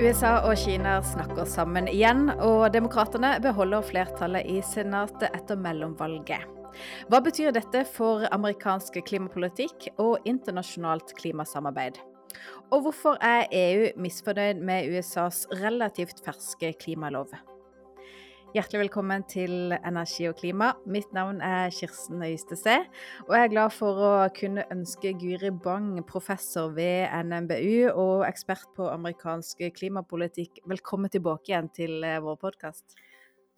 [0.00, 6.46] USA og Kina snakker sammen igjen, og demokratene beholder flertallet i Senatet etter mellomvalget.
[7.12, 12.00] Hva betyr dette for amerikansk klimapolitikk og internasjonalt klimasamarbeid?
[12.72, 17.36] Og hvorfor er EU misfornøyd med USAs relativt ferske klimalov?
[18.50, 20.72] Hjertelig velkommen til Energi og klima.
[20.82, 22.80] Mitt navn er Kirsten Øystese,
[23.28, 28.66] og jeg er glad for å kunne ønske Guri Bang, professor ved NMBU og ekspert
[28.74, 32.98] på amerikansk klimapolitikk, velkommen tilbake igjen til eh, vår podkast.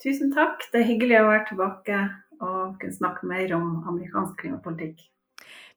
[0.04, 0.68] Tusen takk.
[0.74, 2.02] Det er hyggelig å være tilbake
[2.42, 5.06] og kunne snakke mer om amerikansk klimapolitikk.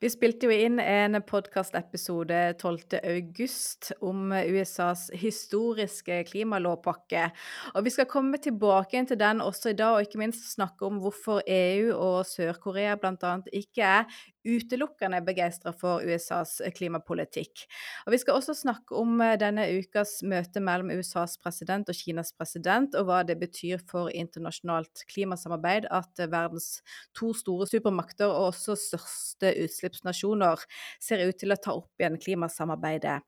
[0.01, 7.29] Vi spilte jo inn en podkastepisode 12.8 om USAs historiske klimalovpakke.
[7.75, 10.99] Og vi skal komme tilbake til den også i dag, og ikke minst snakke om
[11.03, 13.37] hvorfor EU og Sør-Korea bl.a.
[13.55, 14.09] ikke er
[14.45, 17.63] utelukkende begeistra for USAs klimapolitikk.
[18.05, 22.31] Og Vi skal også snakke om eh, denne ukas møte mellom USAs president og Kinas
[22.35, 26.83] president, og hva det betyr for internasjonalt klimasamarbeid at verdens
[27.17, 30.65] to store supermakter og også største utslipp utslippsnasjoner
[31.01, 33.21] ser ut til å ta opp igjen klimasamarbeidet.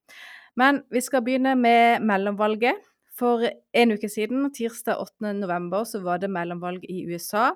[0.58, 2.84] Men vi skal begynne med mellomvalget.
[3.18, 3.42] For
[3.74, 5.32] en uke siden, tirsdag 8.
[5.40, 7.50] november, så var det mellomvalg i USA.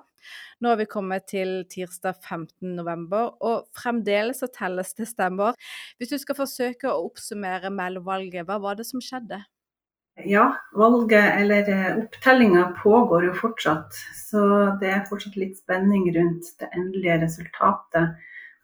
[0.58, 2.74] Nå har vi kommet til tirsdag 15.
[2.80, 5.54] november, og fremdeles så telles det stemmer.
[5.98, 9.38] Hvis du skal forsøke å oppsummere mellomvalget, hva var det som skjedde?
[10.28, 13.96] Ja, valget eller eh, opptellinga pågår jo fortsatt.
[14.18, 14.42] Så
[14.82, 18.18] det er fortsatt litt spenning rundt det endelige resultatet.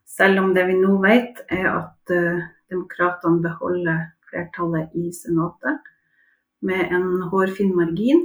[0.09, 5.91] Selv om det vi nå vet, er at uh, demokratene beholder flertallet i Senatet
[6.65, 8.25] med en hårfin margin.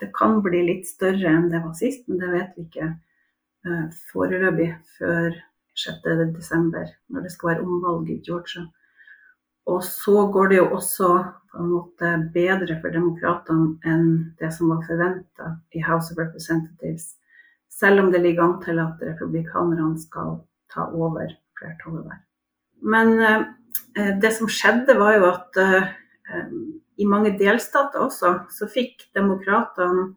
[0.00, 2.92] Det kan bli litt større enn det var sist, men det vet vi ikke
[3.66, 5.34] uh, foreløpig før
[5.74, 8.64] 6.12., når det skal være omvalg i Georgia.
[9.66, 11.10] Og så går det jo også
[11.50, 14.08] på en måte bedre for demokratene enn
[14.38, 17.14] det som var forventa i House of Representatives,
[17.72, 20.36] selv om det ligger an til at republikanerne skal
[20.74, 22.20] ta over flertallet der.
[22.84, 25.88] Men eh, det som skjedde, var jo at eh,
[27.00, 30.12] i mange delstater også, så fikk demokratene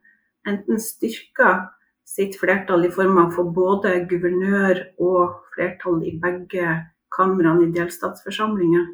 [0.47, 1.71] enten styrka
[2.07, 6.77] sitt flertall i form av få både guvernør og flertall i begge
[7.13, 8.87] kamrene i delstatsforsamlinger.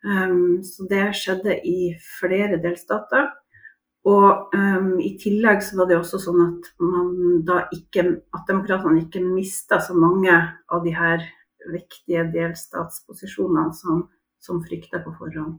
[0.00, 3.28] Um, så det skjedde i flere delstater.
[4.08, 9.02] Og um, i tillegg så var det også sånn at man da ikke At demokratene
[9.02, 11.26] ikke mista så mange av de her
[11.68, 14.06] viktige delstatsposisjonene som,
[14.40, 15.58] som frykta på forhånd.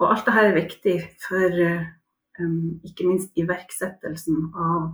[0.00, 1.60] Og alt dette er viktig for
[2.40, 4.88] um, ikke minst iverksettelsen av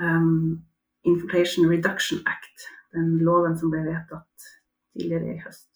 [0.00, 0.60] um,
[1.08, 4.48] Inflation Reduction Act, den loven som ble vedtatt
[4.96, 5.69] tidligere i høst.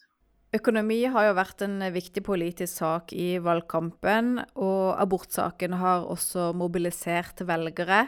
[0.54, 7.42] Økonomi har jo vært en viktig politisk sak i valgkampen, og abortsaken har også mobilisert
[7.48, 8.04] velgere.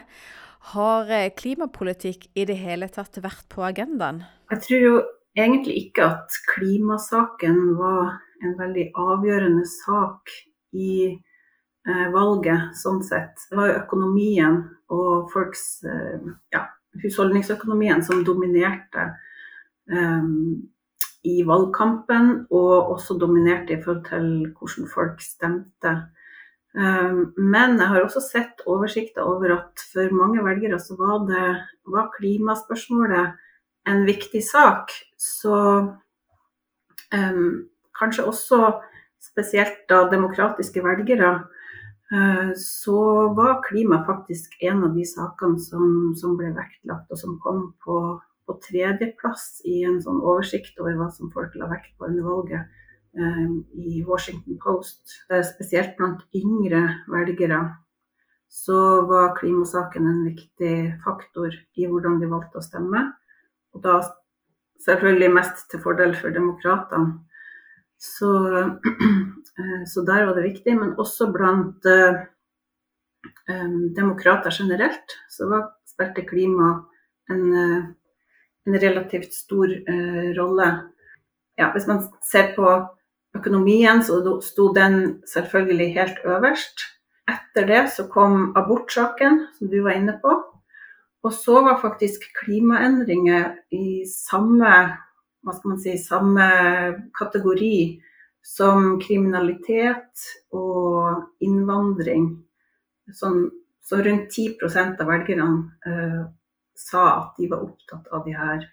[0.71, 4.21] Har eh, klimapolitikk i det hele tatt vært på agendaen?
[4.53, 4.93] Jeg tror jo
[5.35, 10.31] egentlig ikke at klimasaken var en veldig avgjørende sak
[10.71, 13.43] i eh, valget, sånn sett.
[13.51, 14.61] Det var jo økonomien
[14.95, 16.63] og folks eh, ja,
[17.03, 19.11] husholdningsøkonomien som dominerte.
[21.25, 25.95] I valgkampen, og også dominerte i forhold til hvordan folk stemte.
[26.77, 31.45] Ehm, men jeg har også sett oversikter over at for mange velgere så var, det,
[31.89, 33.33] var klimaspørsmålet
[33.87, 34.91] en viktig sak.
[35.17, 35.57] Så
[37.15, 37.47] um,
[37.97, 38.59] kanskje også
[39.23, 41.31] spesielt da demokratiske velgere,
[42.13, 42.99] uh, så
[43.37, 48.01] var klima faktisk en av de sakene som, som ble vektlagt, og som kom på
[48.47, 52.63] på tredjeplass i en sånn oversikt over hva som folk la vekt på under valget
[53.19, 53.43] eh,
[53.83, 55.19] i Washington Post.
[55.51, 57.65] Spesielt blant yngre velgere
[58.47, 63.03] så var klimasaken en viktig faktor i hvordan de valgte å stemme.
[63.75, 63.99] Og da
[64.85, 67.19] selvfølgelig mest til fordel for demokratene.
[67.97, 68.31] Så,
[69.59, 70.77] eh, så, der var det viktig.
[70.79, 72.23] Men også blant uh,
[73.49, 76.75] um, demokrater generelt så var, spilte klima
[77.31, 77.47] en
[78.67, 80.67] en relativt stor uh, rolle.
[81.57, 82.67] Ja, hvis man ser på
[83.37, 86.85] økonomien, så sto den selvfølgelig helt øverst.
[87.27, 90.35] Etter det så kom abortsaken, som du var inne på.
[91.25, 94.73] Og så var faktisk klimaendringer i samme,
[95.43, 96.45] hva skal man si, samme
[97.17, 97.79] kategori
[98.47, 102.29] som kriminalitet og innvandring.
[103.11, 103.47] Sånn,
[103.83, 105.49] så rundt 10% av velgerne
[105.87, 106.23] eh,
[106.77, 108.67] sa at de var opptatt av de her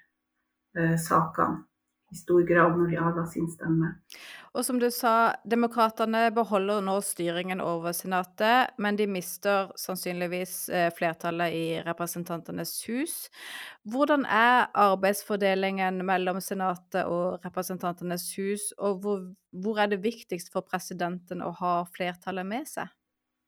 [0.78, 1.64] eh, sakene
[2.14, 3.90] i stor grad når de avla sin stemme.
[4.54, 10.90] Og som du sa, demokratene beholder nå styringen over Senatet, men de mister sannsynligvis eh,
[10.94, 13.16] flertallet i Representantenes hus.
[13.90, 20.66] Hvordan er arbeidsfordelingen mellom Senatet og Representantenes hus, og hvor, hvor er det viktigst for
[20.68, 22.92] presidenten å ha flertallet med seg?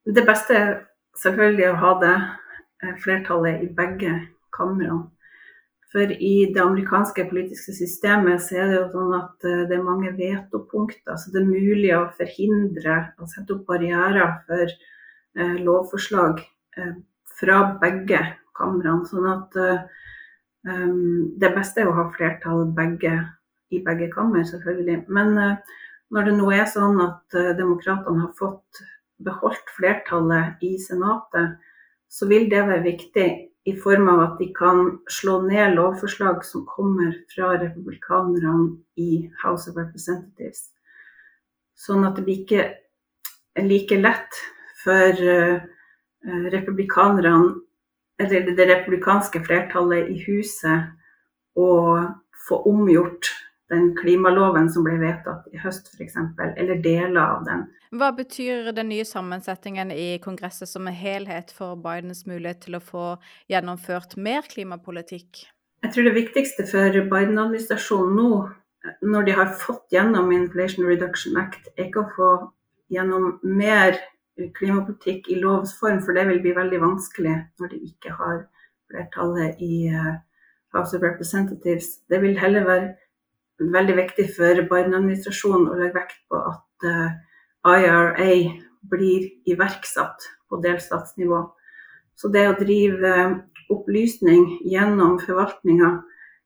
[0.06, 0.75] Det beste er
[1.23, 4.17] selvfølgelig å ha det eh, flertallet i begge
[4.56, 5.05] kamrene.
[5.93, 9.87] For i det amerikanske politiske systemet så er det jo sånn at eh, det er
[9.87, 11.17] mange vetopunkter.
[11.17, 16.43] Så det er mulig å forhindre og sette opp barrierer for eh, lovforslag
[16.76, 16.97] eh,
[17.38, 18.20] fra begge
[18.58, 19.06] kamrene.
[19.08, 19.87] Sånn at eh,
[20.67, 23.14] det beste er å ha flertall begge,
[23.75, 25.05] i begge kammer, selvfølgelig.
[25.08, 25.76] Men eh,
[26.14, 28.82] når det nå er sånn at eh, demokratene har fått
[29.23, 31.56] beholdt flertallet i Senatet,
[32.08, 33.29] så vil det være viktig
[33.67, 39.71] i form av at de kan slå ned lovforslag som kommer fra republikanerne i House
[39.71, 40.69] of Representatives.
[41.75, 44.39] Sånn at det blir ikke like lett
[44.85, 45.59] for uh,
[46.55, 47.57] republikanerne,
[48.23, 50.95] eller det republikanske flertallet i huset,
[51.57, 51.69] å
[52.47, 53.33] få omgjort
[53.73, 57.65] den klimaloven som ble vedtatt i høst f.eks., eller deler av den.
[57.97, 62.83] Hva betyr den nye sammensetningen i Kongresset som en helhet for Bidens mulighet til å
[62.83, 63.07] få
[63.51, 65.47] gjennomført mer klimapolitikk?
[65.85, 68.31] Jeg tror det viktigste for Biden-administrasjonen nå,
[69.03, 72.31] når de har fått gjennom Inflation Reduction Act, er ikke å få
[72.95, 73.99] gjennom mer
[74.57, 78.45] klimapolitikk i lovs form, for det vil bli veldig vanskelig når de ikke har
[78.91, 80.15] flertallet i eh,
[80.77, 82.03] House of Representatives.
[82.11, 82.95] Det vil heller være
[83.61, 87.12] veldig viktig for Biden-administrasjonen å legge vekt på at eh,
[87.67, 88.31] IRA
[88.91, 91.43] blir iverksatt på delstatsnivå.
[92.17, 93.35] Så det å drive uh,
[93.73, 95.91] opplysning gjennom forvaltninga,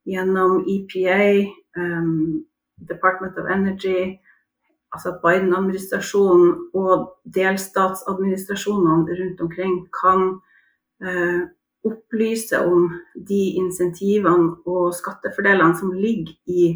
[0.09, 1.47] gjennom EPA,
[1.77, 2.41] um,
[2.89, 4.17] Department of Energy,
[4.91, 10.25] altså at Biden-administrasjonen og delstatsadministrasjonene rundt omkring kan
[11.05, 11.43] uh,
[11.87, 12.89] opplyse om
[13.29, 16.73] de insentivene og skattefordelene som ligger i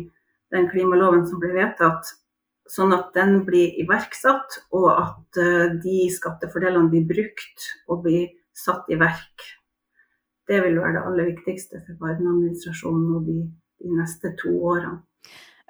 [0.54, 2.14] den klimaloven som ble vedtatt,
[2.70, 8.88] sånn at den blir iverksatt, og at eh, de skattefordelene blir brukt og blir satt
[8.88, 9.48] i verk.
[10.48, 13.36] Det vil være det aller viktigste for Biden-administrasjonen de,
[13.82, 15.02] de neste to årene.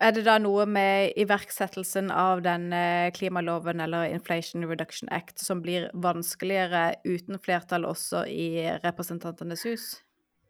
[0.03, 2.73] Er det da noe med iverksettelsen av den
[3.15, 9.85] klimaloven eller Inflation Reduction Act som blir vanskeligere uten flertall også i Representantenes hus?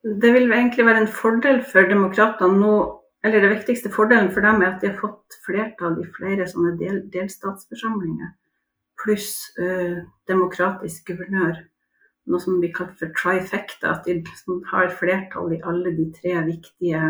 [0.04, 2.72] Det vil egentlig være en fordel for demokratene nå
[3.24, 6.74] eller det viktigste fordelen for dem er at de har fått flertall i flere sånne
[6.76, 8.34] del, delstatsforsamlinger,
[9.00, 11.62] pluss uh, demokratisk guvernør.
[12.28, 14.18] Noe som blir kalt for trifecta, at de
[14.70, 17.00] har flertall i alle de tre viktige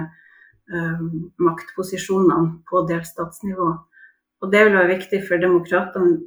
[0.71, 3.69] um, maktposisjonene på delstatsnivå.
[4.43, 6.21] Og det vil være viktig for demokratene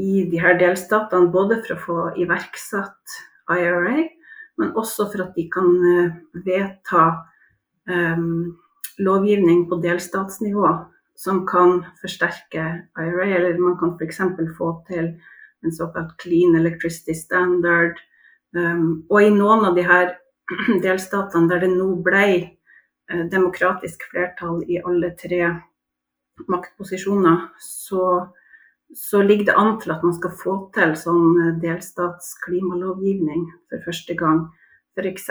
[0.00, 3.20] i de her delstatene, både for å få iverksatt
[3.52, 4.02] IRA,
[4.60, 7.06] men også for at de kan uh, vedta
[7.88, 8.58] um,
[8.98, 10.72] lovgivning på delstatsnivå
[11.14, 12.64] som kan forsterke
[12.98, 14.20] IRA, eller man kan f.eks.
[14.58, 15.12] få til
[15.62, 18.00] en såkalt clean electricity standard.
[18.56, 20.16] Um, og i noen av de her
[20.86, 25.44] delstatene der det nå ble eh, demokratisk flertall i alle tre
[26.50, 28.32] maktposisjoner, så,
[28.96, 34.18] så, ligger det an til at man skal få til sånn eh, delstatsklimalovgivning for første
[34.18, 34.44] gang.
[34.98, 35.30] F.eks.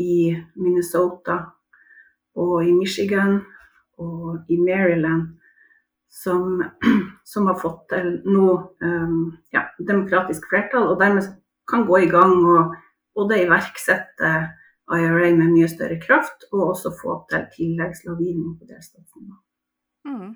[0.00, 0.14] i
[0.56, 1.42] Minnesota
[2.34, 3.40] og i Michigan
[3.98, 5.28] og i Maryland
[6.14, 6.62] som,
[7.32, 8.48] som har fått til nå
[8.84, 9.22] um,
[9.54, 11.30] ja, demokratisk flertall, og dermed
[11.70, 12.74] kan gå i gang og
[13.16, 14.34] både iverksette
[14.94, 19.38] IRA med mye større kraft, og også få til tilleggslovgivning på delstatsnivå.
[20.04, 20.34] Mm.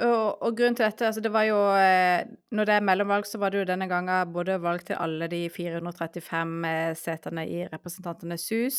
[0.00, 2.22] Og, og, grunnen til dette, altså det var jo eh,
[2.56, 5.42] Når det er mellomvalg, så var det jo denne gangen både valg til alle de
[5.52, 8.78] 435 eh, setene i Representantenes hus.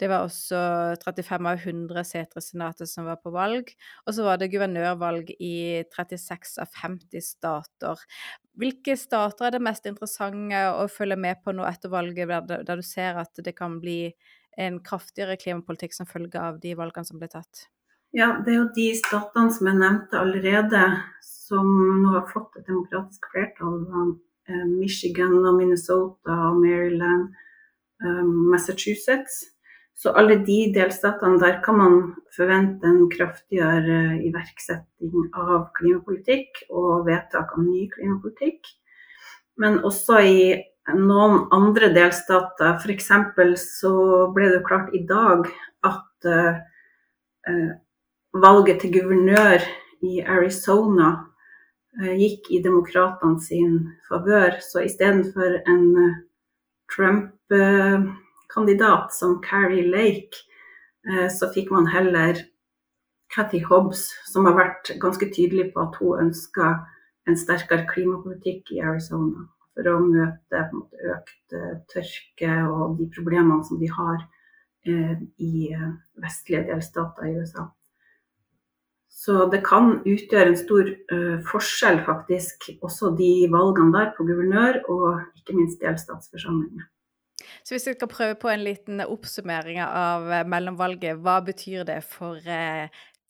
[0.00, 0.60] Det var også
[1.04, 3.72] 35 av 100 seter i Senatet som var på valg.
[4.04, 5.54] Og så var det guvernørvalg i
[5.94, 8.04] 36 av 50 stater.
[8.58, 12.84] Hvilke stater er det mest interessante å følge med på nå etter valget, der, du
[12.84, 14.12] ser at det kan bli
[14.58, 17.68] en kraftigere klimapolitikk som følge av de valgene som ble tatt?
[18.16, 20.80] Ja, det er jo de statene som jeg nevnte allerede,
[21.20, 21.66] som
[22.00, 23.82] nå har fått et demokratisk flertall.
[24.48, 27.34] Eh, Michigan og Minnesota og Maryland,
[28.00, 29.42] eh, Massachusetts.
[29.98, 31.96] Så alle de delstatene der kan man
[32.36, 38.62] forvente en kraftigere iverksetting av klimapolitikk og vedtak av ny klimapolitikk.
[39.58, 43.10] Men også i noen andre delstater, f.eks.
[43.80, 43.92] så
[44.32, 45.50] ble det jo klart i dag
[45.82, 46.30] at
[48.42, 49.60] valget til guvernør
[50.06, 51.08] i Arizona
[52.00, 54.52] eh, gikk i demokratene sin favør.
[54.62, 56.16] Så istedenfor en eh,
[56.94, 60.36] Trump-kandidat som Carrie Lake,
[61.30, 62.34] så fikk man heller
[63.32, 66.72] Cathy Hobbs, som har vært ganske tydelig på at hun ønsker
[67.28, 69.40] en sterkere klimapolitikk i Arizona
[69.78, 71.48] for å møte måte, økt
[71.92, 74.18] tørke og de problemene som de har
[74.88, 75.76] eh, i
[76.18, 77.62] vestlige delstater i USA.
[79.08, 84.80] Så det kan utgjøre en stor uh, forskjell, faktisk, også de valgene der på guvernør
[84.86, 86.86] og ikke minst delstatsforsamlinger.
[87.64, 92.00] Så hvis vi skal prøve på en liten oppsummering av eh, mellomvalget, hva betyr det
[92.08, 92.88] for uh,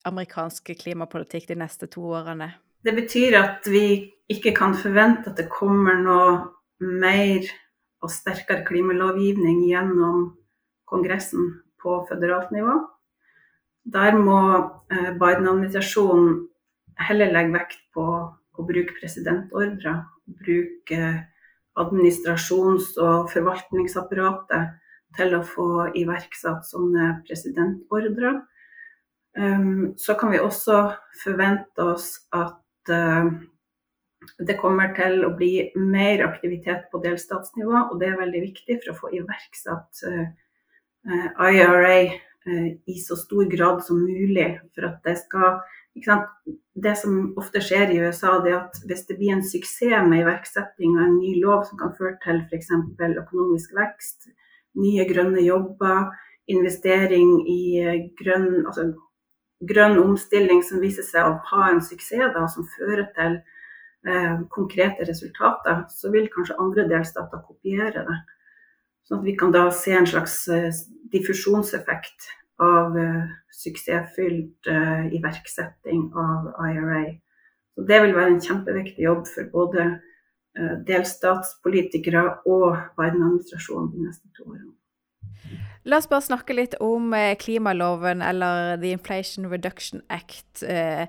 [0.08, 2.52] amerikansk klimapolitikk de neste to årene?
[2.87, 6.37] Det betyr at vi ikke kan forvente at det kommer noe
[6.78, 7.49] mer
[8.04, 10.28] og sterkere klimalovgivning gjennom
[10.88, 11.50] Kongressen
[11.82, 12.76] på føderalt nivå.
[13.95, 14.40] Der må
[14.92, 16.49] eh, Biden-administrasjonen
[17.09, 18.04] heller legge vekt på
[18.59, 20.04] å bruke presidentordrer.
[20.28, 21.26] bruke
[21.78, 24.75] administrasjons- og forvaltningsapparatet
[25.16, 28.35] til å få iverksatt sånne presidentordre.
[29.38, 30.80] Um, så kan vi også
[31.23, 33.30] forvente oss at uh,
[34.42, 38.92] det kommer til å bli mer aktivitet på delstatsnivå, og det er veldig viktig for
[38.92, 44.61] å få iverksatt IRA Eh, i så stor grad som mulig.
[44.75, 45.59] For at det skal
[46.78, 50.21] Det som ofte skjer i USA, det er at hvis det blir en suksess med
[50.23, 52.71] iverksetting av en ny lov som kan føre til f.eks.
[53.25, 54.28] økonomisk vekst,
[54.78, 56.12] nye grønne jobber,
[56.49, 58.92] investering i eh, grønn, altså,
[59.68, 63.38] grønn omstilling som viser seg å ha en suksess, da, som fører til
[64.09, 68.18] eh, konkrete resultater, så vil kanskje andre delstater kopiere det.
[69.08, 70.68] Sånn at vi kan da se en slags eh,
[71.12, 72.28] diffusjonseffekt
[72.60, 73.22] av uh,
[73.54, 77.04] suksessfylt uh, iverksetting av IRA.
[77.72, 79.88] Så det vil være en kjempeviktig jobb for både
[80.88, 84.72] delstatspolitikere og Biden-administrasjonen de neste to årene.
[85.88, 90.60] La oss bare snakke litt om eh, klimaloven, eller The Inflation Reduction Act.
[90.60, 91.06] Eh,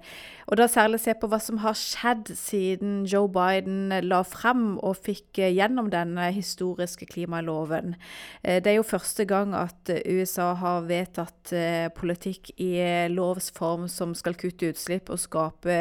[0.48, 5.02] og da særlig se på hva som har skjedd siden Joe Biden la frem og
[5.04, 7.98] fikk eh, gjennom denne historiske klimaloven.
[8.46, 11.52] Det er jo første gang at USA har vedtatt
[11.98, 12.72] politikk i
[13.12, 15.76] lovs form som skal kutte utslipp og skape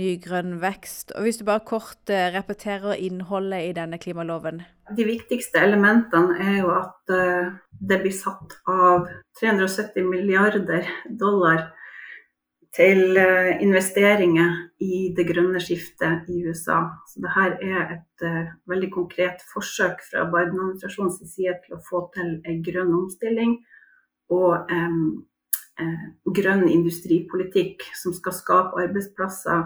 [0.00, 1.12] ny grønn vekst.
[1.18, 4.64] Og Hvis du bare kort repeterer innholdet i denne klimaloven?
[4.96, 9.06] De viktigste elementene er jo at uh, det blir satt av
[9.40, 11.70] 370 milliarder dollar
[12.76, 16.80] til uh, investeringer i det grønne skiftet i USA.
[17.08, 22.34] Så dette er et uh, veldig konkret forsøk fra Biden-administrasjonens side til å få til
[22.48, 23.60] en grønn omstilling
[24.32, 25.22] og um,
[26.36, 29.64] grønn industripolitikk som skal skape arbeidsplasser,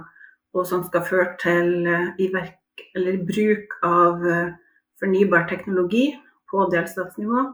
[0.56, 1.88] og som skal føre til
[2.22, 4.22] iverk, eller bruk av
[5.00, 6.10] fornybar teknologi
[6.50, 7.46] på delstatsnivå.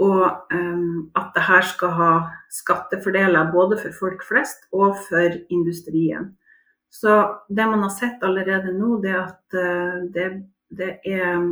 [0.00, 2.12] Og um, at det her skal ha
[2.52, 6.30] skattefordeler både for folk flest og for industrien.
[6.90, 7.16] Så
[7.48, 10.30] det man har sett allerede nå, det er at uh, det,
[10.72, 11.44] det, er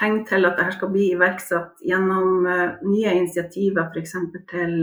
[0.00, 4.16] tegn til at dette skal bli iverksatt gjennom uh, nye initiativer, f.eks.
[4.50, 4.74] til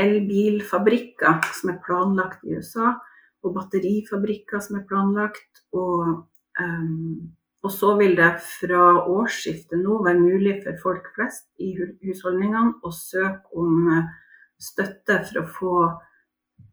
[0.00, 2.96] elbilfabrikker som er planlagt i USA,
[3.44, 5.64] og batterifabrikker som er planlagt.
[5.76, 6.24] og
[6.60, 7.35] um,
[7.66, 12.92] og så vil det fra årsskiftet nå være mulig for folk flest i husholdningene å
[12.94, 14.10] søke om eh,
[14.62, 15.72] støtte for å få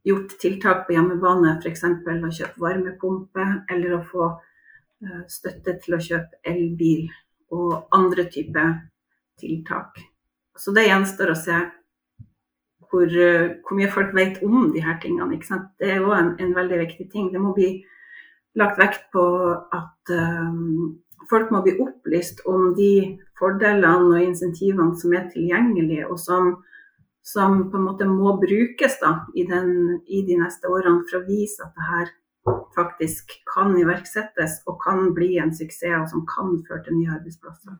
[0.06, 1.86] gjort tiltak på hjemmebane, f.eks.
[1.88, 7.08] å kjøpe varmepumpe, eller å få eh, støtte til å kjøpe elbil
[7.58, 8.76] og andre typer
[9.42, 9.98] tiltak.
[10.60, 11.58] Så det gjenstår å se
[12.92, 15.42] hvor, eh, hvor mye folk vet om de her tingene.
[15.82, 17.34] Det er jo en, en veldig viktig ting.
[17.34, 17.80] Det må bli
[18.60, 19.24] lagt vekt på
[19.74, 26.20] at um, folk må bli opplyst om de fordelene og insentivene som er tilgjengelige, og
[26.22, 26.52] som,
[27.26, 31.26] som på en måte må brukes da, i, den, i, de neste årene for å
[31.28, 32.14] vise at det her
[32.76, 37.80] faktisk kan iverksettes og kan bli en suksess, og som kan føre til nye arbeidsplasser.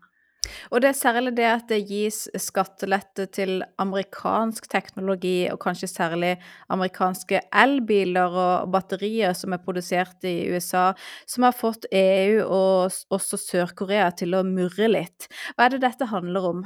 [0.72, 6.34] Og det er særlig det at det gis skattelette til amerikansk teknologi, og kanskje særlig
[6.74, 10.92] amerikanske elbiler og batterier som er produsert i USA,
[11.28, 15.30] som har fått EU og også Sør-Korea til å murre litt.
[15.56, 16.66] Hva er det dette handler om?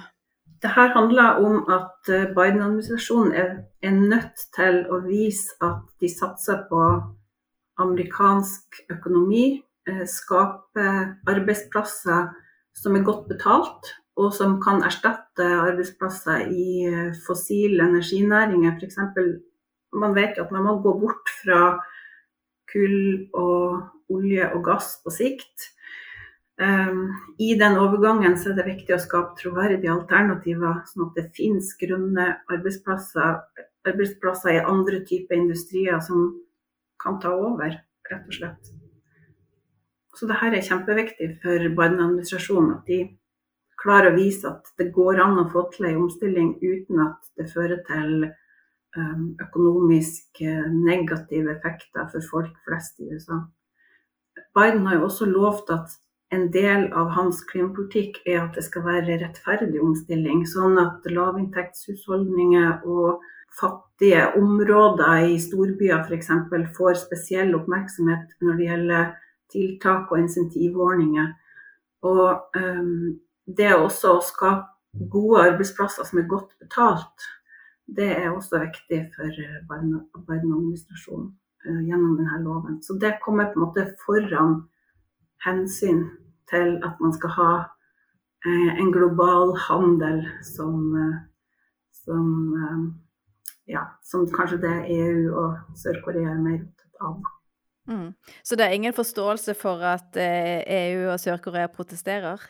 [0.62, 3.50] Det her handler om at eh, Biden-administrasjonen er,
[3.86, 6.82] er nødt til å vise at de satser på
[7.78, 10.86] amerikansk økonomi, skaper skape
[11.32, 12.28] arbeidsplasser
[12.78, 18.98] som er godt betalt, og som kan erstatte arbeidsplasser i eh, fossile energinæringer, f.eks.
[19.94, 21.62] man vet at man må gå bort fra
[22.72, 25.72] kull og olje og gass på sikt.
[26.58, 31.28] Um, I den overgangen så er det viktig å skape troverdige alternativer, sånn at det
[31.38, 33.38] finnes grønne arbeidsplasser,
[33.86, 36.32] arbeidsplasser i andre typer industrier som
[37.04, 37.78] kan ta over,
[38.10, 38.77] rett og slett.
[40.18, 43.04] Så det her er kjempeviktig for Biden-administrasjonen, at de
[43.78, 47.46] klarer å vise at det går an å få til en omstilling uten at det
[47.52, 50.42] fører til um, økonomisk
[50.74, 53.44] negative effekter for folk flest i USA.
[54.58, 55.94] Biden har jo også lovt at
[56.34, 62.84] en del av hans klimapolitikk er at det skal være rettferdig omstilling, sånn at lavinntektshusholdninger
[62.90, 63.22] og
[63.58, 66.34] fattige områder i storbyer f.eks.
[66.76, 69.16] får spesiell oppmerksomhet når det gjelder
[69.52, 71.32] tiltak og insentivordninger.
[72.08, 73.20] Og um,
[73.58, 77.28] det også å skape gode arbeidsplasser som er godt betalt,
[77.88, 79.32] det er også viktig for
[79.70, 81.32] Biden-administrasjonen
[81.68, 82.82] uh, gjennom denne loven.
[82.84, 84.62] Så det kommer på en måte foran
[85.46, 86.06] hensyn
[86.50, 87.52] til at man skal ha
[88.46, 91.18] uh, en global handel som, uh,
[92.08, 92.28] som,
[92.64, 92.84] eh,
[93.74, 97.37] ja, som kanskje det EU og Sør-Korea er mer opptatt av.
[97.88, 98.12] Mm.
[98.44, 102.42] Så det er ingen forståelse for at EU og Sør-Korea protesterer?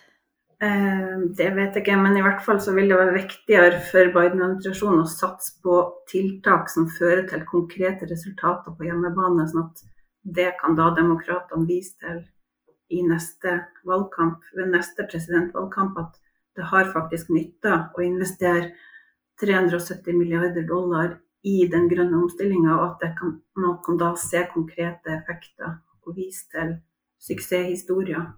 [0.58, 5.04] Det vet jeg ikke, men i hvert fall så vil det være viktigere for Biden-administrasjonen
[5.04, 5.76] å satse på
[6.10, 9.84] tiltak som fører til konkrete resultater på hjemmebane, sånn at
[10.38, 12.24] det kan da demokratene vise til
[12.90, 13.54] i neste
[13.86, 16.18] valgkamp, ved neste presidentvalgkamp at
[16.58, 18.72] det har faktisk nytta å investere
[19.44, 25.16] 370 milliarder dollar i den grønne omstillinga, og at kan, man kan da se konkrete
[25.16, 26.76] effekter og vise til
[27.24, 28.30] suksesshistorier.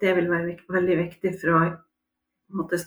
[0.00, 1.60] Det vil være veldig viktig for å
[2.56, 2.80] måtte,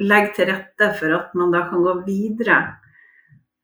[0.00, 2.56] legge til rette for at man da kan gå videre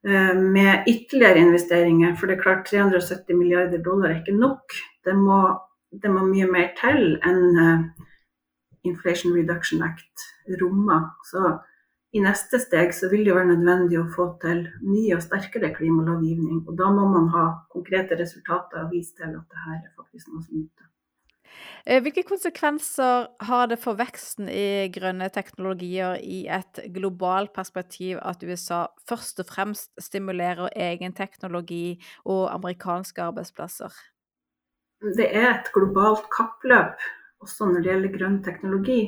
[0.05, 2.13] eh, med ytterligere investeringer.
[2.19, 4.77] For det er klart 370 milliarder dollar er ikke nok.
[5.03, 5.41] Det må
[6.01, 7.83] det må mye mer til enn uh,
[8.87, 10.25] Inflation Reduction Act
[10.61, 11.11] rommer.
[12.13, 16.63] I neste steg så vil det være nødvendig å få til ny og sterkere klimalovgivning.
[16.67, 20.29] Og da må man ha konkrete resultater og vise til at det her er faktisk
[20.29, 20.89] noe som nytter.
[21.85, 28.41] Eh, hvilke konsekvenser har det for veksten i grønne teknologier i et globalt perspektiv at
[28.45, 33.93] USA først og fremst stimulerer egen teknologi og amerikanske arbeidsplasser?
[35.17, 37.01] det er et globalt kappløp
[37.43, 39.01] også når det gjelder grønn teknologi.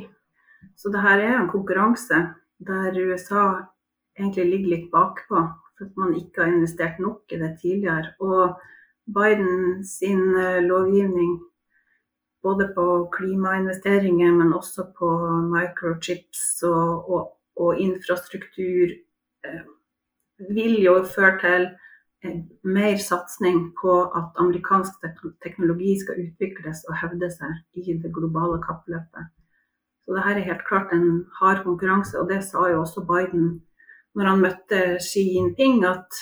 [0.75, 2.17] Så det her er en konkurranse
[2.59, 3.45] der USA
[4.19, 5.41] egentlig ligger litt bakpå
[5.77, 8.13] for at man ikke har investert nok i det tidligere.
[8.19, 8.59] Og
[9.05, 11.39] Biden sin eh, lovgivning
[12.45, 15.09] både på klimainvesteringer, men også på
[15.51, 18.93] microchips og, og, og infrastruktur,
[19.45, 19.65] eh,
[20.49, 21.67] vil jo føre til
[22.63, 24.93] mer satsing på at amerikansk
[25.43, 29.29] teknologi skal utvikles og hevde seg i det globale kappløpet.
[30.05, 33.47] Så det her er helt klart en hard konkurranse, og det sa jo også Biden
[34.15, 36.19] når han møtte Xi Jinping, at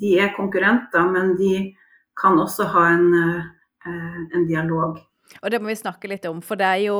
[0.00, 1.74] de er konkurrenter, men de
[2.20, 5.00] kan også ha en, eh, en dialog.
[5.42, 6.98] Og det må vi snakke litt om, for det er jo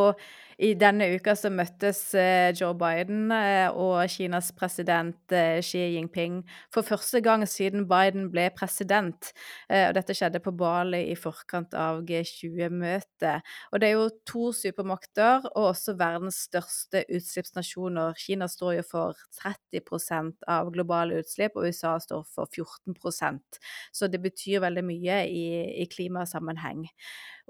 [0.59, 6.43] i denne uka så møttes eh, Joe Biden eh, og Kinas president eh, Xi Jinping
[6.75, 9.33] for første gang siden Biden ble president.
[9.69, 13.45] Dette skjedde på Bali i forkant av G20-møtet.
[13.73, 18.15] Og det er jo to supermakter og også verdens største utslippsnasjoner.
[18.21, 23.61] Kina står jo for 30% av globale utslipp, og USA står for 14%
[23.93, 25.47] Så det betyr veldig mye i,
[25.83, 26.87] i klimasammenheng.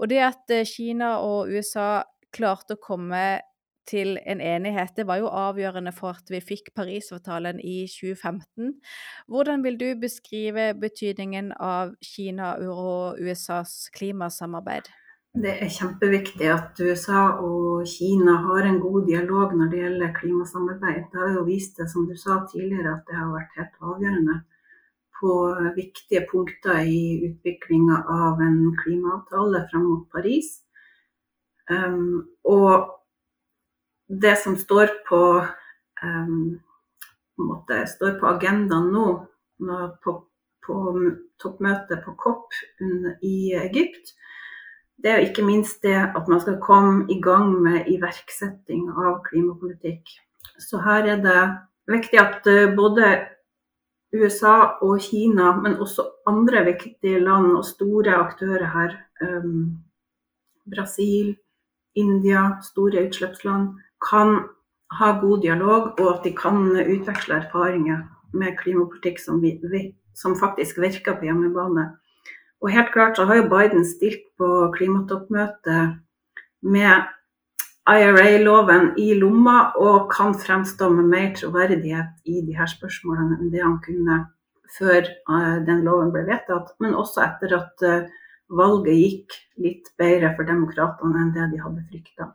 [0.01, 2.03] Og det at Kina og USA
[2.35, 3.25] klarte å komme
[3.89, 4.95] til en enighet.
[4.97, 8.75] Det var jo avgjørende for at vi fikk Parisavtalen i 2015.
[9.29, 14.89] Hvordan vil du beskrive betydningen av Kina og USAs klimasamarbeid?
[15.35, 21.09] Det er kjempeviktig at USA og Kina har en god dialog når det gjelder klimasamarbeid.
[21.11, 24.37] Det har jo vist det, som du sa tidligere, at det har vært helt avgjørende
[25.19, 25.33] på
[25.75, 30.61] viktige punkter i utviklinga av en klimaavtale fram mot Paris.
[31.71, 32.91] Um, og
[34.09, 35.23] det som står på,
[36.05, 36.61] um,
[37.41, 39.07] måte, står på agendaen nå,
[40.05, 40.19] på,
[40.67, 40.77] på,
[41.41, 42.55] toppmøtet på COP
[43.25, 44.13] i Egypt,
[45.05, 49.19] det er jo ikke minst det at man skal komme i gang med iverksetting av
[49.27, 50.09] klimapolitikk.
[50.61, 51.41] Så her er det
[51.91, 53.11] viktig at eh, både
[54.15, 59.83] USA og Kina, men også andre viktige land og store aktører her, um,
[60.71, 61.35] Brasil,
[61.95, 63.75] India, store utslippsland,
[64.11, 64.45] kan
[64.99, 68.05] ha god dialog, og at de kan utveksle erfaringer
[68.35, 69.57] med klimapolitikk som vi
[70.15, 71.89] som faktisk virker på hjemmebane.
[72.63, 75.99] Og helt klart så har jo Biden stilt på klimatoppmøtet
[76.63, 77.11] med
[77.91, 83.61] IRA-loven i lomma og kan fremstå med mer troverdighet i de her spørsmålene enn det
[83.61, 84.23] han kunne
[84.79, 88.07] før eh, den loven ble vedtatt, men også etter at eh,
[88.49, 92.33] valget gikk litt bedre for demokratene enn det de hadde frykta.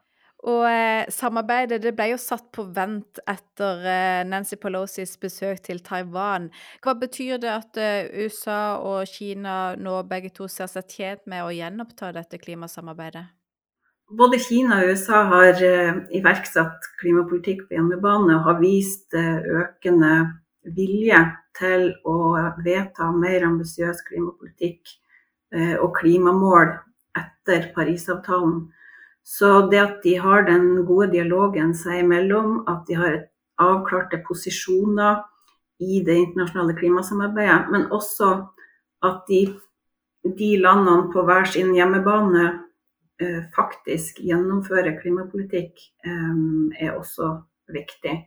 [0.48, 5.82] Og eh, samarbeidet det ble jo satt på vent etter eh, Nancy Pelosis besøk til
[5.84, 6.48] Taiwan.
[6.80, 11.44] Hva betyr det at eh, USA og Kina nå begge to ser seg tjent med
[11.44, 13.26] å gjenoppta dette klimasamarbeidet?
[14.10, 20.14] Både Kina og USA har eh, iverksatt klimapolitikk på hjemmebane og har vist eh, økende
[20.72, 21.20] vilje
[21.60, 22.16] til å
[22.64, 24.96] vedta mer ambisiøs klimapolitikk
[25.52, 26.76] og klimamål
[27.18, 28.68] etter Parisavtalen.
[29.26, 33.18] Så det at de har den gode dialogen seg imellom, at de har
[33.60, 35.24] avklarte posisjoner
[35.80, 38.32] i det internasjonale klimasamarbeidet, men også
[39.06, 39.44] at de,
[40.40, 42.46] de landene på hver sin hjemmebane
[43.22, 46.42] eh, faktisk gjennomfører klimapolitikk, eh,
[46.88, 47.36] er også
[47.72, 48.18] viktig.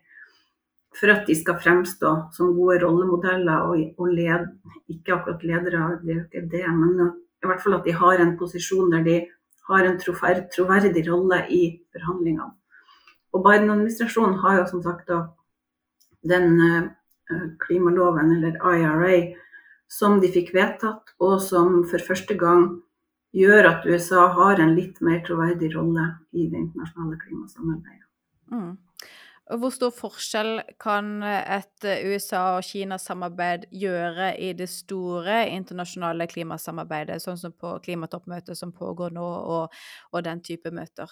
[0.99, 4.49] For at de skal fremstå som gode rollemodeller og, og led,
[4.93, 6.99] ikke akkurat ledere, det er jo ikke det, men
[7.43, 9.21] i hvert fall at de har en posisjon der de
[9.71, 11.63] har en troverdig rolle i
[11.95, 12.51] forhandlingene.
[13.33, 15.23] Og Biden-administrasjonen har jo som sagt da
[16.29, 19.33] den uh, klimaloven, eller IRA,
[19.89, 22.69] som de fikk vedtatt, og som for første gang
[23.33, 26.05] gjør at USA har en litt mer troverdig rolle
[26.37, 28.09] i det internasjonale klimasamarbeidet.
[28.53, 28.75] Mm.
[29.51, 37.41] Hvor stor forskjell kan et USA- og Kina-samarbeid gjøre i det store internasjonale klimasamarbeidet, sånn
[37.41, 39.75] som på klimatoppmøtet som pågår nå, og,
[40.13, 41.11] og, den type møter?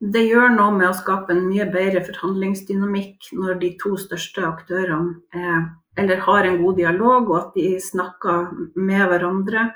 [0.00, 5.20] Det gjør noe med å skape en mye bedre forhandlingsdynamikk når de to største aktørene
[5.36, 5.68] er,
[6.00, 9.68] eller har en god dialog, og at de snakker med hverandre.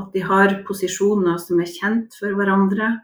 [0.00, 2.94] At de har posisjoner som er kjent for hverandre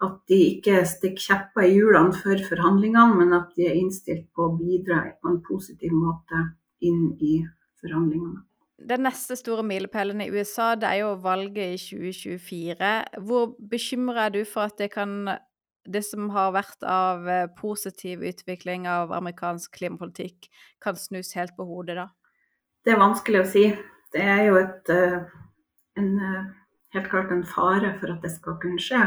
[0.00, 4.46] at de ikke stikker kjepper i hjulene for forhandlingene, men at de er innstilt på
[4.48, 6.46] å bidra på en positiv måte
[6.84, 7.40] inn i
[7.82, 8.40] forhandlingene.
[8.80, 12.92] Den neste store milepælen i USA det er jo valget i 2024.
[13.28, 15.34] Hvor bekymra er du for at det, kan,
[15.84, 20.48] det som har vært av eh, positiv utvikling av amerikansk klimapolitikk,
[20.80, 22.08] kan snus helt på hodet da?
[22.80, 23.66] Det er vanskelig å si.
[24.16, 25.18] Det er jo et, eh,
[26.00, 26.48] en, eh,
[26.96, 29.02] helt klart en fare for at det skal kunne skje.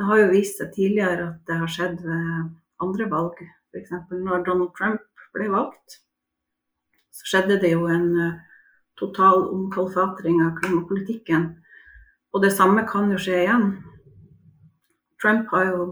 [0.00, 2.44] Det har jo vist seg tidligere at det har skjedd ved
[2.80, 3.40] andre valg.
[3.68, 3.90] F.eks.
[4.08, 5.02] når Donald Trump
[5.36, 5.98] ble valgt,
[7.12, 8.38] så skjedde det jo en uh,
[8.96, 11.44] total omkalfatring av klimapolitikken.
[12.32, 13.66] Og det samme kan jo skje igjen.
[15.20, 15.82] Trump har jo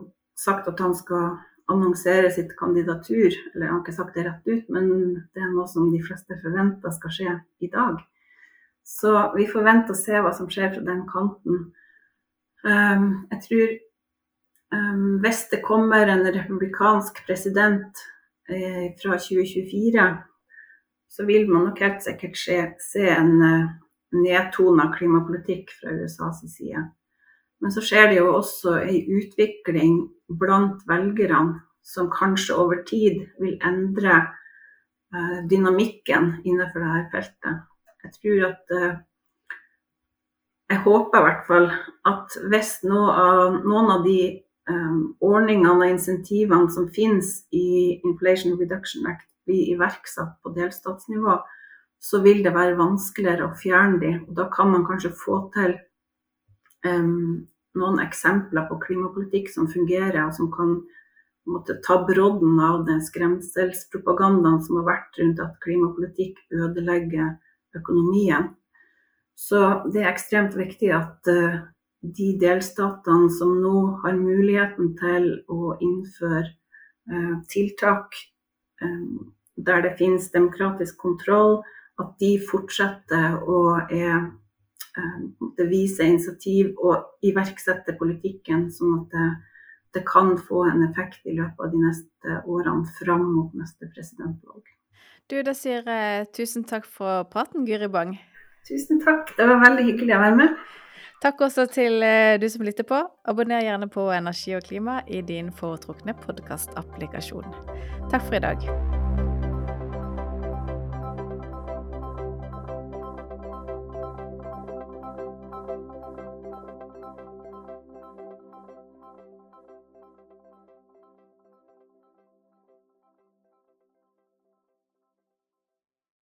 [0.40, 1.34] sagt at han skal
[1.68, 4.88] annonsere sitt kandidatur, eller han har ikke sagt det rett ut, men
[5.34, 8.00] det er noe som de fleste forventer skal skje i dag.
[8.88, 11.66] Så vi forventer å se hva som skjer fra den kanten.
[12.64, 13.76] Um, jeg tror
[15.22, 18.02] hvis det kommer en republikansk president
[18.48, 20.08] eh, fra 2024,
[21.08, 22.58] så vil man nok helt sikkert se,
[22.92, 23.70] se en uh,
[24.12, 26.84] nedtona klimapolitikk fra USAs side.
[27.60, 30.02] Men så skjer det jo også ei utvikling
[30.40, 37.64] blant velgerne som kanskje over tid vil endre uh, dynamikken innenfor dette feltet.
[38.04, 38.76] Jeg tror at
[40.68, 41.66] Jeg håper i hvert fall
[42.06, 44.18] at hvis noen av de
[44.70, 51.38] um, ordningene og insentivene som finnes i Inflation Reduction Act blir iverksatt på delstatsnivå,
[51.98, 54.12] så vil det være vanskeligere å fjerne de.
[54.28, 55.74] Og da kan man kanskje få til
[56.86, 60.78] um, noen eksempler på klimapolitikk som fungerer, og som kan
[61.48, 67.38] måtte ta brodden av den skremselspropagandaen som har vært rundt at klimapolitikk ødelegger
[67.78, 68.52] økonomien.
[69.38, 71.62] Så det er ekstremt viktig at uh,
[72.00, 76.46] de delstatene som nå har muligheten til å innføre
[77.10, 78.14] eh, tiltak
[78.82, 79.02] eh,
[79.58, 81.58] der det finnes demokratisk kontroll,
[81.98, 84.30] at de fortsetter å er,
[84.94, 89.28] eh, vise initiativ og iverksette politikken, sånn at det,
[89.98, 94.62] det, kan få en effekt i løpet av de neste årene fram mot neste presidentvalg.
[95.28, 95.84] Du, da sier
[96.32, 98.14] tusen takk for praten, Guri Bang.
[98.68, 99.34] Tusen takk.
[99.36, 100.54] Det var veldig hyggelig å være med.
[101.22, 103.00] Takk også til eh, du som lytter på.
[103.26, 107.50] Abonner gjerne på Energi og klima i din foretrukne podkastapplikasjon.
[108.12, 108.97] Takk for i dag.